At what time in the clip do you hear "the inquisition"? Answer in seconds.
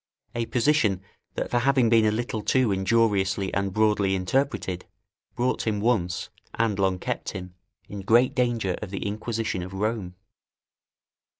8.89-9.61